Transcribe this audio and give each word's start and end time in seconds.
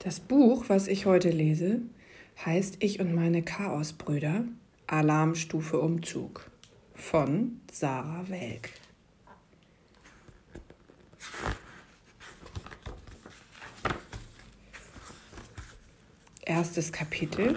Das 0.00 0.20
Buch, 0.20 0.66
was 0.68 0.86
ich 0.86 1.06
heute 1.06 1.30
lese, 1.30 1.80
heißt 2.46 2.76
Ich 2.78 3.00
und 3.00 3.14
meine 3.14 3.42
Chaosbrüder 3.42 4.44
Alarmstufe 4.86 5.80
Umzug 5.80 6.48
von 6.94 7.60
Sarah 7.72 8.24
Welk. 8.28 8.70
Erstes 16.42 16.92
Kapitel, 16.92 17.56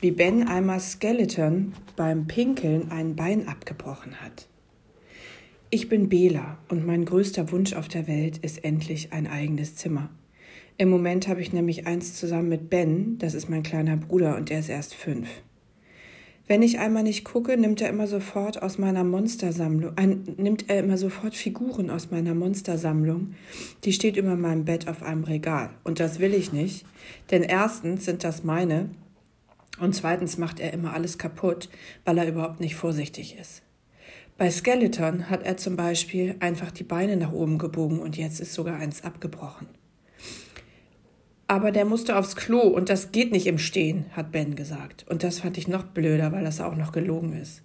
wie 0.00 0.10
Ben 0.10 0.48
einmal 0.48 0.80
Skeleton 0.80 1.74
beim 1.94 2.26
Pinkeln 2.26 2.90
ein 2.90 3.14
Bein 3.14 3.46
abgebrochen 3.46 4.20
hat. 4.20 4.48
Ich 5.70 5.88
bin 5.88 6.08
Bela 6.08 6.58
und 6.68 6.84
mein 6.84 7.04
größter 7.04 7.52
Wunsch 7.52 7.72
auf 7.74 7.86
der 7.86 8.08
Welt 8.08 8.38
ist 8.38 8.64
endlich 8.64 9.12
ein 9.12 9.28
eigenes 9.28 9.76
Zimmer. 9.76 10.10
Im 10.80 10.90
Moment 10.90 11.26
habe 11.26 11.40
ich 11.40 11.52
nämlich 11.52 11.88
eins 11.88 12.14
zusammen 12.14 12.48
mit 12.48 12.70
Ben, 12.70 13.18
das 13.18 13.34
ist 13.34 13.50
mein 13.50 13.64
kleiner 13.64 13.96
Bruder 13.96 14.36
und 14.36 14.48
der 14.48 14.60
ist 14.60 14.68
erst 14.68 14.94
fünf. 14.94 15.28
Wenn 16.46 16.62
ich 16.62 16.78
einmal 16.78 17.02
nicht 17.02 17.24
gucke, 17.24 17.56
nimmt 17.56 17.80
er 17.80 17.88
immer 17.88 18.06
sofort 18.06 18.62
aus 18.62 18.78
meiner 18.78 19.02
Monstersammlung, 19.02 19.96
äh, 19.96 20.06
nimmt 20.06 20.70
er 20.70 20.78
immer 20.78 20.96
sofort 20.96 21.34
Figuren 21.34 21.90
aus 21.90 22.12
meiner 22.12 22.32
Monstersammlung. 22.32 23.34
Die 23.82 23.92
steht 23.92 24.16
über 24.16 24.36
meinem 24.36 24.64
Bett 24.64 24.86
auf 24.86 25.02
einem 25.02 25.24
Regal. 25.24 25.70
Und 25.82 25.98
das 25.98 26.20
will 26.20 26.32
ich 26.32 26.52
nicht, 26.52 26.86
denn 27.32 27.42
erstens 27.42 28.04
sind 28.04 28.22
das 28.22 28.44
meine 28.44 28.88
und 29.80 29.96
zweitens 29.96 30.38
macht 30.38 30.60
er 30.60 30.72
immer 30.72 30.92
alles 30.92 31.18
kaputt, 31.18 31.68
weil 32.04 32.18
er 32.18 32.28
überhaupt 32.28 32.60
nicht 32.60 32.76
vorsichtig 32.76 33.36
ist. 33.36 33.62
Bei 34.36 34.48
Skeleton 34.48 35.28
hat 35.28 35.42
er 35.42 35.56
zum 35.56 35.74
Beispiel 35.74 36.36
einfach 36.38 36.70
die 36.70 36.84
Beine 36.84 37.16
nach 37.16 37.32
oben 37.32 37.58
gebogen 37.58 37.98
und 37.98 38.16
jetzt 38.16 38.38
ist 38.38 38.54
sogar 38.54 38.76
eins 38.76 39.02
abgebrochen. 39.02 39.66
Aber 41.48 41.72
der 41.72 41.86
musste 41.86 42.16
aufs 42.16 42.36
Klo 42.36 42.60
und 42.60 42.90
das 42.90 43.10
geht 43.10 43.32
nicht 43.32 43.46
im 43.46 43.58
Stehen, 43.58 44.04
hat 44.12 44.32
Ben 44.32 44.54
gesagt. 44.54 45.06
Und 45.08 45.24
das 45.24 45.40
fand 45.40 45.56
ich 45.56 45.66
noch 45.66 45.82
blöder, 45.82 46.30
weil 46.30 46.44
das 46.44 46.60
auch 46.60 46.76
noch 46.76 46.92
gelogen 46.92 47.32
ist. 47.32 47.62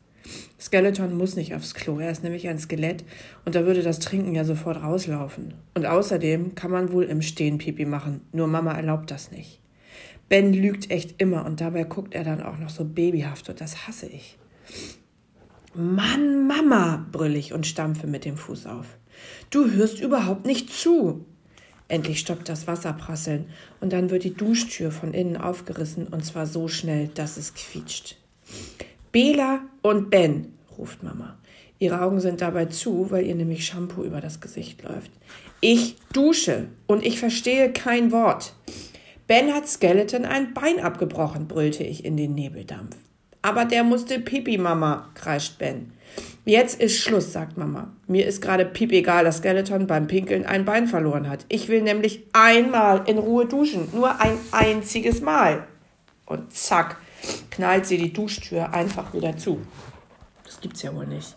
Skeleton 0.60 1.18
muss 1.18 1.36
nicht 1.36 1.54
aufs 1.54 1.74
Klo, 1.74 2.00
er 2.00 2.10
ist 2.10 2.24
nämlich 2.24 2.48
ein 2.48 2.58
Skelett 2.58 3.04
und 3.44 3.56
da 3.56 3.66
würde 3.66 3.84
das 3.84 4.00
Trinken 4.00 4.34
ja 4.34 4.46
sofort 4.46 4.82
rauslaufen. 4.82 5.54
Und 5.74 5.86
außerdem 5.86 6.56
kann 6.56 6.72
man 6.72 6.94
wohl 6.94 7.04
im 7.04 7.22
Stehen 7.22 7.58
Pipi 7.58 7.86
machen, 7.86 8.22
nur 8.32 8.48
Mama 8.48 8.72
erlaubt 8.72 9.12
das 9.12 9.32
nicht. 9.32 9.60
Ben 10.30 10.54
lügt 10.54 10.90
echt 10.90 11.22
immer 11.22 11.46
und 11.46 11.60
dabei 11.60 11.84
guckt 11.84 12.16
er 12.16 12.24
dann 12.24 12.42
auch 12.42 12.58
noch 12.58 12.70
so 12.70 12.86
babyhaft 12.86 13.50
und 13.50 13.60
das 13.60 13.86
hasse 13.86 14.08
ich. 14.08 14.38
Mann, 15.76 16.48
Mama, 16.48 17.06
brüll 17.12 17.36
ich 17.36 17.52
und 17.52 17.68
stampfe 17.68 18.08
mit 18.08 18.24
dem 18.24 18.38
Fuß 18.38 18.68
auf. 18.68 18.98
Du 19.50 19.70
hörst 19.72 20.00
überhaupt 20.00 20.46
nicht 20.46 20.72
zu. 20.72 21.26
Endlich 21.88 22.20
stoppt 22.20 22.50
das 22.50 22.68
Wasserprasseln 22.68 23.46
und 23.82 23.94
dann 23.94 24.10
wird 24.10 24.24
die 24.24 24.34
Duschtür 24.34 24.92
von 24.92 25.14
innen 25.14 25.38
aufgerissen 25.38 26.08
und 26.08 26.26
zwar 26.26 26.48
so 26.48 26.68
schnell, 26.68 27.10
dass 27.10 27.38
es 27.38 27.54
quietscht. 27.54 28.18
Bela 29.12 29.62
und 29.82 30.10
Ben, 30.10 30.54
ruft 30.78 31.04
Mama. 31.04 31.38
Ihre 31.80 32.02
Augen 32.02 32.20
sind 32.20 32.42
dabei 32.42 32.66
zu, 32.66 33.12
weil 33.12 33.26
ihr 33.26 33.36
nämlich 33.36 33.66
Shampoo 33.66 34.04
über 34.04 34.22
das 34.22 34.40
Gesicht 34.40 34.84
läuft. 34.84 35.12
Ich 35.60 35.98
dusche 36.14 36.68
und 36.88 37.06
ich 37.06 37.20
verstehe 37.20 37.72
kein 37.72 38.12
Wort. 38.12 38.54
Ben 39.28 39.54
hat 39.54 39.68
Skeleton 39.68 40.26
ein 40.26 40.54
Bein 40.54 40.80
abgebrochen, 40.80 41.48
brüllte 41.48 41.84
ich 41.84 42.06
in 42.06 42.18
den 42.18 42.36
Nebeldampf. 42.36 42.96
Aber 43.44 43.66
der 43.66 43.84
musste 43.84 44.20
Pipi, 44.20 44.58
Mama, 44.58 45.10
kreischt 45.14 45.60
Ben. 45.60 45.92
Jetzt 46.46 46.82
ist 46.82 47.00
Schluss, 47.00 47.32
sagt 47.32 47.58
Mama. 47.58 47.94
Mir 48.08 48.26
ist 48.26 48.42
gerade 48.42 48.66
piep 48.66 48.92
egal, 48.92 49.26
dass 49.26 49.38
Skeleton 49.38 49.86
beim 49.86 50.08
Pinkeln 50.08 50.46
ein 50.46 50.66
Bein 50.66 50.88
verloren 50.88 51.30
hat. 51.30 51.46
Ich 51.50 51.68
will 51.68 51.82
nämlich 51.82 52.24
einmal 52.34 53.04
in 53.06 53.18
Ruhe 53.18 53.46
duschen. 53.46 53.90
Nur 53.94 54.20
ein 54.22 54.38
einziges 54.52 55.22
Mal. 55.22 55.68
Und 56.26 56.54
zack, 56.54 56.98
knallt 57.52 57.86
sie 57.86 57.98
die 57.98 58.14
Duschtür 58.14 58.74
einfach 58.74 59.14
wieder 59.14 59.38
zu. 59.38 59.60
Das 60.46 60.62
gibt's 60.62 60.82
ja 60.82 60.96
wohl 60.96 61.08
nicht. 61.08 61.36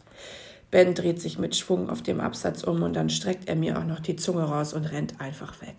Ben 0.70 0.94
dreht 0.94 1.20
sich 1.20 1.38
mit 1.38 1.56
Schwung 1.56 1.90
auf 1.90 2.02
dem 2.02 2.20
Absatz 2.20 2.62
um 2.62 2.82
und 2.82 2.94
dann 2.94 3.10
streckt 3.10 3.48
er 3.48 3.56
mir 3.56 3.78
auch 3.78 3.84
noch 3.84 4.00
die 4.00 4.16
Zunge 4.16 4.44
raus 4.44 4.74
und 4.74 4.84
rennt 4.84 5.20
einfach 5.20 5.60
weg. 5.60 5.76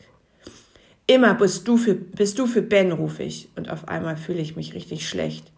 Immer 1.05 1.35
bist 1.35 1.67
du 1.67 1.77
für, 1.77 1.95
bist 1.95 2.37
du 2.37 2.47
für 2.47 2.61
Ben, 2.61 2.91
rufe 2.91 3.23
ich. 3.23 3.49
Und 3.55 3.69
auf 3.69 3.87
einmal 3.87 4.17
fühle 4.17 4.39
ich 4.39 4.57
mich 4.57 4.73
richtig 4.73 5.07
schlecht. 5.07 5.51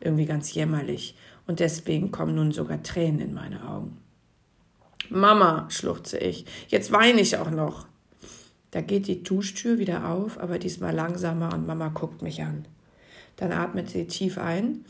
Irgendwie 0.00 0.26
ganz 0.26 0.52
jämmerlich 0.54 1.16
und 1.46 1.60
deswegen 1.60 2.10
kommen 2.10 2.34
nun 2.34 2.52
sogar 2.52 2.82
Tränen 2.82 3.20
in 3.20 3.34
meine 3.34 3.68
Augen. 3.68 3.98
Mama, 5.08 5.66
schluchze 5.70 6.18
ich, 6.18 6.44
jetzt 6.68 6.92
weine 6.92 7.20
ich 7.20 7.36
auch 7.36 7.50
noch. 7.50 7.86
Da 8.72 8.80
geht 8.80 9.06
die 9.06 9.22
Duschtür 9.22 9.78
wieder 9.78 10.10
auf, 10.10 10.38
aber 10.38 10.58
diesmal 10.58 10.94
langsamer 10.94 11.54
und 11.54 11.66
Mama 11.66 11.88
guckt 11.88 12.22
mich 12.22 12.42
an. 12.42 12.66
Dann 13.36 13.52
atmet 13.52 13.90
sie 13.90 14.06
tief 14.06 14.38
ein 14.38 14.84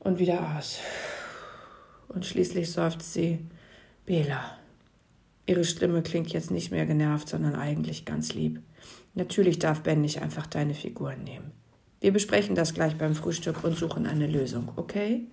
und 0.00 0.18
wieder 0.18 0.56
aus. 0.56 0.78
Und 2.08 2.26
schließlich 2.26 2.70
seufzt 2.70 3.12
sie, 3.12 3.38
Bela. 4.04 4.56
Ihre 5.46 5.64
Stimme 5.64 6.02
klingt 6.02 6.30
jetzt 6.30 6.50
nicht 6.50 6.70
mehr 6.70 6.86
genervt, 6.86 7.28
sondern 7.28 7.54
eigentlich 7.54 8.04
ganz 8.04 8.34
lieb. 8.34 8.60
Natürlich 9.14 9.58
darf 9.58 9.82
Ben 9.82 10.00
nicht 10.00 10.20
einfach 10.20 10.46
deine 10.46 10.74
Figuren 10.74 11.24
nehmen. 11.24 11.52
Wir 12.00 12.12
besprechen 12.12 12.54
das 12.54 12.72
gleich 12.72 12.96
beim 12.96 13.14
Frühstück 13.14 13.62
und 13.62 13.76
suchen 13.76 14.06
eine 14.06 14.26
Lösung, 14.26 14.68
okay? 14.76 15.26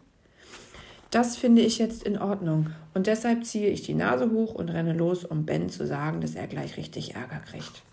Das 1.12 1.38
finde 1.38 1.62
ich 1.62 1.78
jetzt 1.78 2.04
in 2.04 2.18
Ordnung 2.18 2.72
und 2.94 3.08
deshalb 3.08 3.46
ziehe 3.46 3.70
ich 3.70 3.84
die 3.84 3.94
Nase 3.94 4.30
hoch 4.32 4.54
und 4.54 4.70
renne 4.70 4.92
los, 4.92 5.24
um 5.24 5.46
Ben 5.46 5.70
zu 5.70 5.88
sagen, 5.88 6.20
dass 6.20 6.36
er 6.36 6.48
gleich 6.48 6.76
richtig 6.76 7.16
Ärger 7.16 7.40
kriegt. 7.40 7.84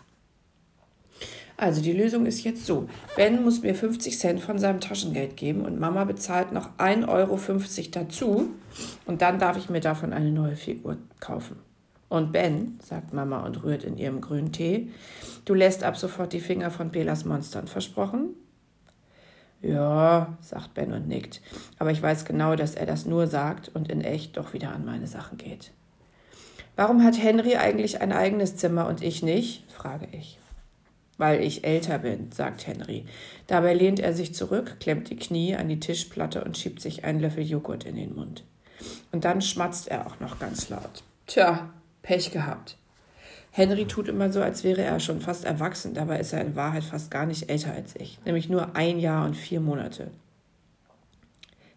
Also 1.57 1.81
die 1.81 1.93
Lösung 1.93 2.25
ist 2.25 2.43
jetzt 2.43 2.65
so. 2.65 2.89
Ben 3.15 3.41
muss 3.41 3.61
mir 3.61 3.73
50 3.73 4.19
Cent 4.19 4.41
von 4.41 4.59
seinem 4.59 4.81
Taschengeld 4.81 5.37
geben 5.37 5.61
und 5.61 5.79
Mama 5.79 6.03
bezahlt 6.03 6.51
noch 6.51 6.77
1,50 6.77 7.07
Euro 7.07 7.39
dazu 7.91 8.49
und 9.05 9.21
dann 9.21 9.39
darf 9.39 9.55
ich 9.55 9.69
mir 9.69 9.79
davon 9.79 10.11
eine 10.11 10.31
neue 10.31 10.57
Figur 10.57 10.97
kaufen. 11.21 11.55
Und 12.09 12.33
Ben, 12.33 12.77
sagt 12.83 13.13
Mama 13.13 13.45
und 13.45 13.63
rührt 13.63 13.85
in 13.85 13.97
ihrem 13.97 14.19
grünen 14.19 14.51
Tee, 14.51 14.89
du 15.45 15.53
lässt 15.53 15.83
ab 15.83 15.95
sofort 15.95 16.33
die 16.33 16.41
Finger 16.41 16.71
von 16.71 16.91
Belas 16.91 17.23
Monstern, 17.23 17.67
versprochen? 17.67 18.35
Ja, 19.61 20.37
sagt 20.41 20.73
Ben 20.73 20.93
und 20.93 21.07
nickt. 21.07 21.41
Aber 21.79 21.91
ich 21.91 22.01
weiß 22.01 22.25
genau, 22.25 22.55
dass 22.55 22.75
er 22.75 22.85
das 22.85 23.05
nur 23.05 23.27
sagt 23.27 23.69
und 23.69 23.89
in 23.89 24.01
echt 24.01 24.37
doch 24.37 24.53
wieder 24.53 24.71
an 24.71 24.85
meine 24.85 25.07
Sachen 25.07 25.37
geht. 25.37 25.71
Warum 26.75 27.03
hat 27.03 27.21
Henry 27.21 27.55
eigentlich 27.55 28.01
ein 28.01 28.11
eigenes 28.11 28.57
Zimmer 28.57 28.87
und 28.87 29.01
ich 29.01 29.23
nicht? 29.23 29.63
frage 29.71 30.07
ich. 30.11 30.37
Weil 31.17 31.41
ich 31.41 31.63
älter 31.63 31.99
bin, 31.99 32.31
sagt 32.33 32.67
Henry. 32.67 33.05
Dabei 33.47 33.73
lehnt 33.73 34.01
er 34.01 34.13
sich 34.13 34.35
zurück, 34.35 34.77
klemmt 34.81 35.09
die 35.09 35.15
Knie 35.15 35.55
an 35.55 35.69
die 35.69 35.79
Tischplatte 35.79 36.43
und 36.43 36.57
schiebt 36.57 36.81
sich 36.81 37.05
einen 37.05 37.21
Löffel 37.21 37.43
Joghurt 37.43 37.85
in 37.85 37.95
den 37.95 38.13
Mund. 38.13 38.43
Und 39.13 39.23
dann 39.23 39.41
schmatzt 39.41 39.87
er 39.87 40.05
auch 40.05 40.19
noch 40.19 40.39
ganz 40.39 40.67
laut. 40.69 41.03
Tja, 41.27 41.69
Pech 42.01 42.31
gehabt. 42.31 42.77
Henry 43.57 43.85
tut 43.85 44.09
immer 44.09 44.33
so, 44.33 44.41
als 44.41 44.65
wäre 44.65 44.81
er 44.81 44.99
schon 44.99 45.21
fast 45.21 45.45
erwachsen, 45.45 45.93
dabei 45.93 46.19
ist 46.19 46.33
er 46.33 46.41
in 46.41 46.57
Wahrheit 46.57 46.83
fast 46.83 47.09
gar 47.09 47.25
nicht 47.25 47.49
älter 47.49 47.71
als 47.71 47.95
ich, 47.95 48.19
nämlich 48.25 48.49
nur 48.49 48.75
ein 48.75 48.99
Jahr 48.99 49.25
und 49.25 49.35
vier 49.35 49.61
Monate. 49.61 50.11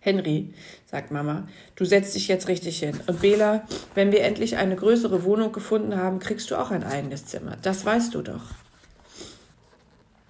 Henry, 0.00 0.53
sagt 0.87 1.12
Mama, 1.12 1.47
du 1.77 1.84
setzt 1.84 2.16
dich 2.16 2.27
jetzt 2.27 2.49
richtig 2.49 2.81
hin. 2.81 2.99
Und 3.06 3.21
Bela, 3.21 3.62
wenn 3.94 4.11
wir 4.11 4.25
endlich 4.25 4.56
eine 4.56 4.75
größere 4.75 5.22
Wohnung 5.22 5.53
gefunden 5.53 5.97
haben, 5.97 6.19
kriegst 6.19 6.50
du 6.50 6.56
auch 6.56 6.72
ein 6.72 6.83
eigenes 6.83 7.27
Zimmer. 7.27 7.56
Das 7.62 7.87
weißt 7.87 8.12
du 8.12 8.22
doch. 8.22 8.43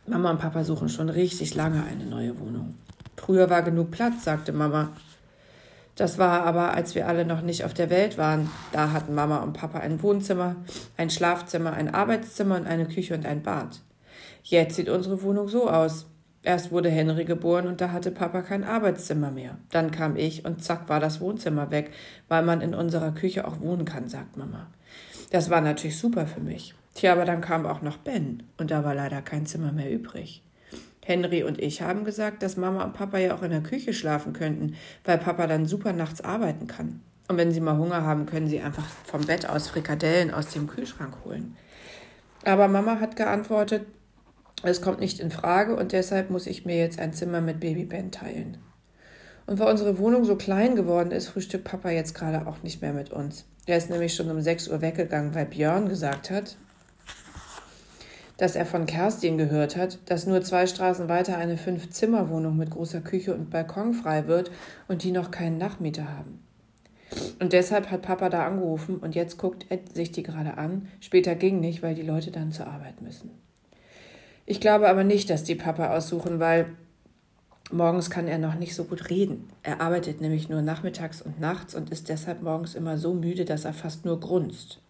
Mama 0.07 0.33
und 0.33 0.41
Papa 0.41 0.65
suchen 0.65 0.91
schon 0.91 1.09
richtig 1.09 1.55
lange 1.55 1.83
eine 1.83 2.05
neue 2.05 2.39
Wohnung. 2.39 2.75
Früher 3.17 3.49
war 3.49 3.63
genug 3.63 3.91
Platz, 3.91 4.25
sagte 4.25 4.53
Mama. 4.53 4.93
Das 5.99 6.17
war 6.17 6.45
aber, 6.45 6.75
als 6.75 6.95
wir 6.95 7.09
alle 7.09 7.25
noch 7.25 7.43
nicht 7.43 7.65
auf 7.65 7.75
der 7.75 7.91
Welt 7.91 8.19
waren. 8.19 8.49
Da 8.71 8.93
hatten 8.93 9.17
Mama 9.17 9.39
und 9.39 9.53
Papa 9.53 9.81
ein 9.81 10.01
Wohnzimmer, 10.01 10.55
ein 10.97 11.11
Schlafzimmer, 11.11 11.73
ein 11.73 11.93
Arbeitszimmer 11.93 12.55
und 12.55 12.69
eine 12.69 12.87
Küche 12.87 13.15
und 13.15 13.27
ein 13.27 13.43
Bad. 13.43 13.81
Jetzt 14.45 14.77
sieht 14.77 14.89
unsere 14.89 15.23
Wohnung 15.23 15.49
so 15.49 15.69
aus. 15.69 16.07
Erst 16.45 16.71
wurde 16.71 16.89
Henry 16.89 17.25
geboren 17.25 17.67
und 17.67 17.81
da 17.81 17.91
hatte 17.91 18.13
Papa 18.13 18.43
kein 18.43 18.63
Arbeitszimmer 18.63 19.33
mehr. 19.33 19.59
Dann 19.73 19.91
kam 19.91 20.15
ich 20.15 20.45
und 20.45 20.63
zack 20.63 20.89
war 20.89 21.01
das 21.01 21.21
Wohnzimmer 21.21 21.73
weg, 21.73 21.91
weil 22.29 22.45
man 22.45 22.61
in 22.61 22.75
unserer 22.75 23.11
Küche 23.11 23.45
auch 23.45 23.59
wohnen 23.59 23.85
kann, 23.85 24.09
sagt 24.09 24.37
Mama. 24.37 24.69
Das 25.31 25.51
war 25.51 25.61
natürlich 25.61 25.99
super 25.99 26.29
für 26.29 26.41
mich. 26.41 26.77
Tja, 26.95 27.13
aber 27.13 27.25
dann 27.25 27.41
kam 27.41 27.67
auch 27.67 27.83
noch 27.83 27.97
Ben 27.97 28.45
und 28.57 28.71
da 28.71 28.85
war 28.85 28.95
leider 28.95 29.21
kein 29.21 29.47
Zimmer 29.47 29.73
mehr 29.73 29.91
übrig. 29.91 30.45
Henry 31.09 31.43
und 31.43 31.59
ich 31.59 31.81
haben 31.81 32.05
gesagt, 32.05 32.43
dass 32.43 32.59
Mama 32.59 32.85
und 32.85 32.93
Papa 32.93 33.17
ja 33.17 33.35
auch 33.35 33.43
in 33.43 33.51
der 33.51 33.63
Küche 33.63 33.95
schlafen 33.95 34.35
könnten, 34.35 34.75
weil 35.05 35.17
Papa 35.17 35.47
dann 35.47 35.65
super 35.65 35.95
nachts 35.95 36.21
arbeiten 36.21 36.67
kann. 36.67 37.01
Und 37.29 37.39
wenn 37.39 37.51
sie 37.51 37.61
mal 37.61 37.79
Hunger 37.79 38.03
haben, 38.03 38.27
können 38.27 38.47
sie 38.47 38.61
einfach 38.61 38.87
vom 39.07 39.23
Bett 39.23 39.49
aus 39.49 39.69
Frikadellen 39.69 40.31
aus 40.33 40.49
dem 40.49 40.67
Kühlschrank 40.67 41.15
holen. 41.25 41.57
Aber 42.45 42.69
Mama 42.69 43.01
hat 43.01 43.17
geantwortet, 43.17 43.87
es 44.63 44.83
kommt 44.83 45.01
nicht 45.01 45.19
in 45.19 45.31
Frage 45.31 45.77
und 45.77 45.93
deshalb 45.93 46.29
muss 46.29 46.47
ich 46.47 46.67
mir 46.67 46.77
jetzt 46.77 46.99
ein 46.99 47.15
Zimmer 47.15 47.41
mit 47.41 47.59
Baby 47.59 47.87
Ben 47.87 48.11
teilen. 48.11 48.59
Und 49.47 49.59
weil 49.59 49.71
unsere 49.71 49.99
Wohnung 49.99 50.25
so 50.25 50.37
klein 50.37 50.77
geworden 50.77 51.11
ist, 51.11 51.29
frühstückt 51.29 51.65
Papa 51.65 51.89
jetzt 51.89 52.15
gerade 52.15 52.47
auch 52.47 52.63
nicht 52.63 52.83
mehr 52.83 52.93
mit 52.93 53.11
uns. 53.11 53.47
Er 53.65 53.79
ist 53.79 53.89
nämlich 53.89 54.15
schon 54.15 54.31
um 54.31 54.43
6 54.43 54.69
Uhr 54.69 54.83
weggegangen, 54.83 55.35
weil 55.35 55.47
Björn 55.47 55.89
gesagt 55.89 56.31
hat, 56.31 56.59
dass 58.39 58.57
er 58.57 58.65
von 58.65 58.87
Kerstin 58.87 59.37
gehört 59.37 59.77
hat, 59.77 59.99
dass 60.07 60.27
nur 60.27 60.41
zwei 60.43 60.67
Straßen 60.67 61.09
weiter 61.09 61.37
eine 61.37 61.59
Fünf-Zimmer-Wohnung 61.59 62.57
mit 62.57 62.71
großer 62.71 63.01
Küche 63.01 63.35
und 63.35 63.51
Balkon 63.51 63.93
frei 63.93 64.27
wird 64.27 64.51
und 64.87 65.03
die 65.03 65.13
noch 65.13 65.31
keinen 65.31 65.59
Nachmieter 65.59 66.09
haben. 66.09 66.41
Und 67.41 67.53
deshalb 67.53 67.91
hat 67.91 68.03
Papa 68.03 68.29
da 68.29 68.47
angerufen 68.47 68.99
und 68.99 69.15
jetzt 69.15 69.39
guckt 69.39 69.67
Ed 69.71 69.95
sich 69.95 70.13
die 70.13 70.23
gerade 70.23 70.57
an. 70.57 70.89
Später 71.01 71.35
ging 71.35 71.61
nicht, 71.61 71.83
weil 71.83 71.95
die 71.95 72.03
Leute 72.03 72.31
dann 72.31 72.53
zur 72.53 72.69
Arbeit 72.69 73.03
müssen. 73.03 73.31
Ich 74.47 74.61
glaube 74.61 74.89
aber 74.89 75.05
nicht, 75.05 75.31
dass 75.31 75.45
die 75.45 75.55
Papa 75.55 75.95
aussuchen, 75.95 76.39
weil 76.39 76.67
morgens 77.73 78.09
kann 78.09 78.29
er 78.29 78.39
noch 78.39 78.55
nicht 78.55 78.75
so 78.75 78.85
gut 78.85 79.11
reden. 79.11 79.49
Er 79.63 79.81
arbeitet 79.81 80.21
nämlich 80.21 80.49
nur 80.49 80.63
nachmittags 80.63 81.23
und 81.23 81.41
nachts 81.41 81.75
und 81.75 81.91
ist 81.91 82.09
deshalb 82.09 82.43
morgens 82.43 82.75
immer 82.75 82.99
so 82.99 83.15
müde, 83.15 83.45
dass 83.45 83.65
er 83.65 83.75
fast 83.75 84.05
nur 84.05 84.21
grunzt. 84.21 84.81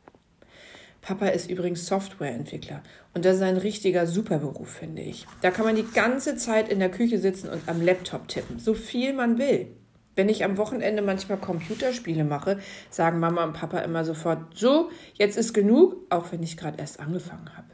Papa 1.08 1.28
ist 1.28 1.48
übrigens 1.50 1.86
Softwareentwickler 1.86 2.82
und 3.14 3.24
das 3.24 3.36
ist 3.36 3.42
ein 3.42 3.56
richtiger 3.56 4.06
Superberuf, 4.06 4.68
finde 4.68 5.00
ich. 5.00 5.26
Da 5.40 5.50
kann 5.50 5.64
man 5.64 5.74
die 5.74 5.90
ganze 5.94 6.36
Zeit 6.36 6.68
in 6.68 6.80
der 6.80 6.90
Küche 6.90 7.18
sitzen 7.18 7.48
und 7.48 7.66
am 7.66 7.80
Laptop 7.80 8.28
tippen, 8.28 8.58
so 8.58 8.74
viel 8.74 9.14
man 9.14 9.38
will. 9.38 9.68
Wenn 10.16 10.28
ich 10.28 10.44
am 10.44 10.58
Wochenende 10.58 11.00
manchmal 11.00 11.38
Computerspiele 11.38 12.24
mache, 12.24 12.58
sagen 12.90 13.20
Mama 13.20 13.42
und 13.44 13.54
Papa 13.54 13.78
immer 13.78 14.04
sofort, 14.04 14.54
so, 14.54 14.90
jetzt 15.14 15.38
ist 15.38 15.54
genug, 15.54 15.96
auch 16.10 16.30
wenn 16.30 16.42
ich 16.42 16.58
gerade 16.58 16.76
erst 16.78 17.00
angefangen 17.00 17.56
habe. 17.56 17.68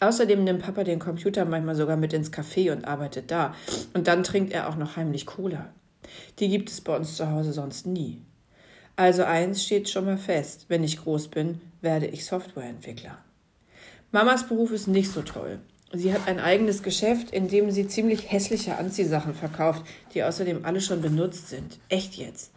Außerdem 0.00 0.42
nimmt 0.42 0.62
Papa 0.62 0.82
den 0.82 0.98
Computer 0.98 1.44
manchmal 1.44 1.76
sogar 1.76 1.96
mit 1.96 2.12
ins 2.12 2.32
Café 2.32 2.72
und 2.72 2.88
arbeitet 2.88 3.30
da. 3.30 3.54
Und 3.92 4.08
dann 4.08 4.24
trinkt 4.24 4.52
er 4.52 4.68
auch 4.68 4.74
noch 4.74 4.96
heimlich 4.96 5.26
Cola. 5.26 5.72
Die 6.40 6.48
gibt 6.48 6.70
es 6.70 6.80
bei 6.80 6.96
uns 6.96 7.16
zu 7.16 7.30
Hause 7.30 7.52
sonst 7.52 7.86
nie. 7.86 8.20
Also 8.96 9.24
eins 9.24 9.64
steht 9.64 9.88
schon 9.88 10.04
mal 10.04 10.18
fest, 10.18 10.66
wenn 10.68 10.84
ich 10.84 11.02
groß 11.02 11.28
bin, 11.28 11.60
werde 11.80 12.06
ich 12.06 12.24
Softwareentwickler. 12.24 13.18
Mamas 14.12 14.46
Beruf 14.46 14.70
ist 14.70 14.86
nicht 14.86 15.10
so 15.10 15.22
toll. 15.22 15.58
Sie 15.92 16.12
hat 16.12 16.28
ein 16.28 16.38
eigenes 16.40 16.82
Geschäft, 16.82 17.30
in 17.30 17.48
dem 17.48 17.70
sie 17.70 17.88
ziemlich 17.88 18.30
hässliche 18.30 18.78
Anziehsachen 18.78 19.34
verkauft, 19.34 19.84
die 20.12 20.22
außerdem 20.22 20.64
alle 20.64 20.80
schon 20.80 21.02
benutzt 21.02 21.48
sind. 21.48 21.78
Echt 21.88 22.14
jetzt. 22.14 22.52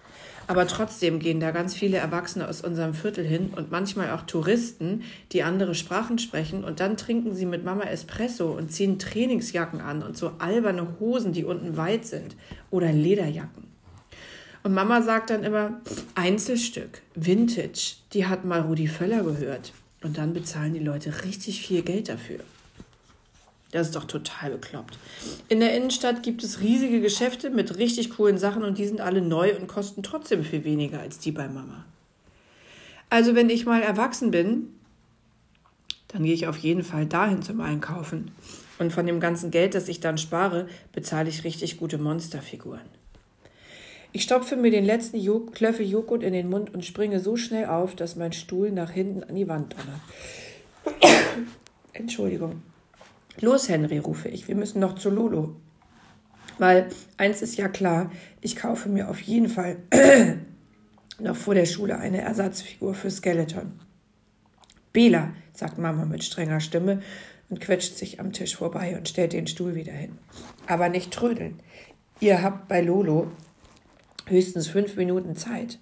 Aber 0.47 0.65
trotzdem 0.65 1.19
gehen 1.19 1.39
da 1.39 1.51
ganz 1.51 1.75
viele 1.75 1.97
Erwachsene 1.97 2.47
aus 2.47 2.61
unserem 2.61 2.93
Viertel 2.93 3.25
hin 3.25 3.51
und 3.55 3.69
manchmal 3.69 4.11
auch 4.11 4.21
Touristen, 4.21 5.03
die 5.33 5.43
andere 5.43 5.75
Sprachen 5.75 6.19
sprechen 6.19 6.63
und 6.63 6.79
dann 6.79 6.97
trinken 6.97 7.35
sie 7.35 7.45
mit 7.45 7.65
Mama 7.65 7.83
Espresso 7.83 8.51
und 8.51 8.71
ziehen 8.71 8.97
Trainingsjacken 8.97 9.81
an 9.81 10.03
und 10.03 10.17
so 10.17 10.31
alberne 10.39 10.99
Hosen, 10.99 11.33
die 11.33 11.43
unten 11.43 11.75
weit 11.75 12.05
sind 12.05 12.35
oder 12.71 12.91
Lederjacken. 12.93 13.67
Und 14.67 14.73
Mama 14.73 15.01
sagt 15.01 15.29
dann 15.29 15.45
immer, 15.45 15.79
Einzelstück, 16.13 17.01
Vintage, 17.15 17.95
die 18.11 18.25
hat 18.25 18.43
mal 18.43 18.59
Rudi 18.59 18.89
Völler 18.89 19.23
gehört. 19.23 19.71
Und 20.03 20.17
dann 20.17 20.33
bezahlen 20.33 20.73
die 20.73 20.83
Leute 20.83 21.23
richtig 21.23 21.65
viel 21.65 21.83
Geld 21.83 22.09
dafür. 22.09 22.41
Das 23.71 23.87
ist 23.87 23.95
doch 23.95 24.03
total 24.03 24.51
bekloppt. 24.51 24.99
In 25.47 25.61
der 25.61 25.73
Innenstadt 25.73 26.21
gibt 26.21 26.43
es 26.43 26.59
riesige 26.59 26.99
Geschäfte 26.99 27.49
mit 27.49 27.77
richtig 27.77 28.09
coolen 28.17 28.37
Sachen 28.37 28.65
und 28.65 28.77
die 28.77 28.85
sind 28.85 28.99
alle 28.99 29.21
neu 29.21 29.55
und 29.55 29.67
kosten 29.69 30.03
trotzdem 30.03 30.43
viel 30.43 30.65
weniger 30.65 30.99
als 30.99 31.17
die 31.17 31.31
bei 31.31 31.47
Mama. 31.47 31.85
Also 33.09 33.35
wenn 33.35 33.49
ich 33.49 33.65
mal 33.65 33.81
erwachsen 33.81 34.31
bin, 34.31 34.73
dann 36.09 36.25
gehe 36.25 36.33
ich 36.33 36.45
auf 36.45 36.57
jeden 36.57 36.83
Fall 36.83 37.05
dahin 37.05 37.41
zum 37.41 37.61
Einkaufen. 37.61 38.31
Und 38.79 38.91
von 38.91 39.05
dem 39.05 39.21
ganzen 39.21 39.49
Geld, 39.49 39.75
das 39.75 39.87
ich 39.87 40.01
dann 40.01 40.17
spare, 40.17 40.67
bezahle 40.91 41.29
ich 41.29 41.45
richtig 41.45 41.77
gute 41.77 41.97
Monsterfiguren. 41.97 42.97
Ich 44.17 44.23
stopfe 44.23 44.55
mir 44.55 44.71
den 44.71 44.83
letzten 44.83 45.17
jo 45.17 45.41
Klöffel 45.41 45.85
Joghurt 45.85 46.23
in 46.23 46.33
den 46.33 46.49
Mund 46.49 46.73
und 46.73 46.83
springe 46.83 47.19
so 47.19 47.37
schnell 47.37 47.67
auf, 47.67 47.95
dass 47.95 48.15
mein 48.15 48.33
Stuhl 48.33 48.71
nach 48.71 48.89
hinten 48.89 49.23
an 49.23 49.35
die 49.35 49.47
Wand 49.47 49.75
donnert. 49.75 51.11
Entschuldigung. 51.93 52.63
Los, 53.41 53.69
Henry, 53.69 53.99
rufe 53.99 54.27
ich, 54.27 54.47
wir 54.47 54.55
müssen 54.55 54.79
noch 54.79 54.95
zu 54.95 55.11
Lolo. 55.11 55.55
Weil 56.57 56.89
eins 57.17 57.43
ist 57.43 57.57
ja 57.57 57.67
klar, 57.67 58.11
ich 58.41 58.55
kaufe 58.55 58.89
mir 58.89 59.07
auf 59.07 59.21
jeden 59.21 59.49
Fall 59.49 59.77
noch 61.19 61.35
vor 61.35 61.53
der 61.53 61.67
Schule 61.67 61.99
eine 61.99 62.21
Ersatzfigur 62.21 62.95
für 62.95 63.11
Skeleton. 63.11 63.73
Bela, 64.93 65.31
sagt 65.53 65.77
Mama 65.77 66.05
mit 66.05 66.23
strenger 66.23 66.59
Stimme 66.59 67.03
und 67.49 67.61
quetscht 67.61 67.95
sich 67.95 68.19
am 68.19 68.33
Tisch 68.33 68.55
vorbei 68.55 68.97
und 68.97 69.07
stellt 69.07 69.33
den 69.33 69.45
Stuhl 69.45 69.75
wieder 69.75 69.93
hin. 69.93 70.17
Aber 70.65 70.89
nicht 70.89 71.11
trödeln. 71.11 71.59
Ihr 72.19 72.41
habt 72.41 72.67
bei 72.67 72.81
Lolo 72.81 73.27
höchstens 74.29 74.67
fünf 74.67 74.95
Minuten 74.95 75.35
Zeit. 75.35 75.79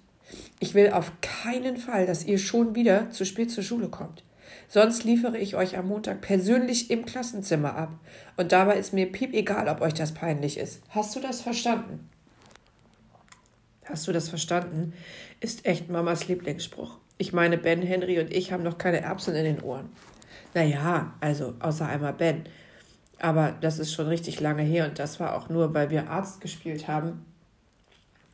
Ich 0.58 0.74
will 0.74 0.90
auf 0.90 1.12
keinen 1.20 1.76
Fall, 1.76 2.06
dass 2.06 2.24
ihr 2.24 2.38
schon 2.38 2.74
wieder 2.74 3.10
zu 3.10 3.24
spät 3.24 3.50
zur 3.50 3.62
Schule 3.62 3.88
kommt. 3.88 4.24
Sonst 4.68 5.04
liefere 5.04 5.38
ich 5.38 5.54
euch 5.54 5.76
am 5.76 5.88
Montag 5.88 6.20
persönlich 6.20 6.90
im 6.90 7.04
Klassenzimmer 7.04 7.76
ab. 7.76 7.92
Und 8.36 8.52
dabei 8.52 8.76
ist 8.76 8.92
mir 8.92 9.10
piep 9.10 9.32
egal, 9.32 9.68
ob 9.68 9.80
euch 9.80 9.94
das 9.94 10.12
peinlich 10.12 10.58
ist. 10.58 10.82
Hast 10.88 11.14
du 11.14 11.20
das 11.20 11.40
verstanden? 11.40 12.08
Hast 13.84 14.08
du 14.08 14.12
das 14.12 14.28
verstanden? 14.28 14.92
Ist 15.40 15.64
echt 15.64 15.88
Mamas 15.88 16.26
Lieblingsspruch. 16.26 16.98
Ich 17.18 17.32
meine, 17.32 17.58
Ben, 17.58 17.82
Henry 17.82 18.18
und 18.18 18.32
ich 18.32 18.50
haben 18.50 18.64
noch 18.64 18.78
keine 18.78 19.00
Erbsen 19.00 19.34
in 19.36 19.44
den 19.44 19.62
Ohren. 19.62 19.90
Naja, 20.54 21.14
also 21.20 21.54
außer 21.60 21.86
einmal 21.86 22.12
Ben. 22.12 22.44
Aber 23.20 23.56
das 23.60 23.78
ist 23.78 23.92
schon 23.92 24.08
richtig 24.08 24.40
lange 24.40 24.62
her 24.62 24.86
und 24.86 24.98
das 24.98 25.20
war 25.20 25.36
auch 25.36 25.48
nur, 25.48 25.72
weil 25.74 25.90
wir 25.90 26.10
Arzt 26.10 26.40
gespielt 26.40 26.88
haben 26.88 27.24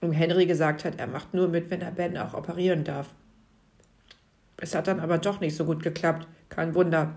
und 0.02 0.12
Henry 0.12 0.46
gesagt 0.46 0.84
hat, 0.84 0.98
er 0.98 1.06
macht 1.06 1.32
nur 1.32 1.48
mit, 1.48 1.70
wenn 1.70 1.80
er 1.80 1.92
Ben 1.92 2.18
auch 2.18 2.34
operieren 2.34 2.84
darf. 2.84 3.08
Es 4.56 4.74
hat 4.74 4.88
dann 4.88 5.00
aber 5.00 5.18
doch 5.18 5.40
nicht 5.40 5.56
so 5.56 5.64
gut 5.64 5.82
geklappt. 5.82 6.26
Kein 6.48 6.74
Wunder. 6.74 7.14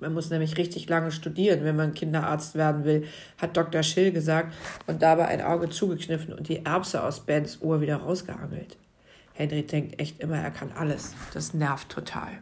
Man 0.00 0.14
muss 0.14 0.30
nämlich 0.30 0.56
richtig 0.56 0.88
lange 0.88 1.12
studieren, 1.12 1.64
wenn 1.64 1.76
man 1.76 1.94
Kinderarzt 1.94 2.54
werden 2.54 2.84
will, 2.84 3.06
hat 3.38 3.56
Dr. 3.56 3.82
Schill 3.82 4.12
gesagt 4.12 4.54
und 4.86 5.02
dabei 5.02 5.26
ein 5.26 5.42
Auge 5.42 5.68
zugekniffen 5.68 6.32
und 6.32 6.48
die 6.48 6.64
Erbse 6.64 7.04
aus 7.04 7.20
Bens 7.20 7.60
Ohr 7.60 7.80
wieder 7.80 7.96
rausgeangelt. 7.96 8.78
Henry 9.34 9.62
denkt 9.62 10.00
echt 10.00 10.20
immer, 10.20 10.38
er 10.38 10.50
kann 10.50 10.72
alles. 10.72 11.14
Das 11.34 11.54
nervt 11.54 11.90
total. 11.90 12.38